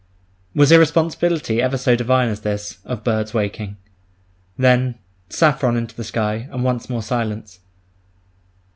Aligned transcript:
Was 0.55 0.71
irresponsibility 0.71 1.61
ever 1.61 1.77
so 1.77 1.95
divine 1.95 2.29
as 2.29 2.41
this, 2.41 2.79
of 2.85 3.03
birds 3.03 3.35
waking? 3.35 3.77
Then—saffron 4.57 5.77
into 5.77 5.93
the 5.95 6.03
sky, 6.03 6.47
and 6.51 6.63
once 6.63 6.89
more 6.89 7.03
silence! 7.03 7.59